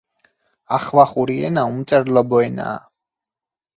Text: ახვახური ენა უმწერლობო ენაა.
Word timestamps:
ახვახური 0.77 1.37
ენა 1.49 1.67
უმწერლობო 1.73 2.41
ენაა. 2.49 2.81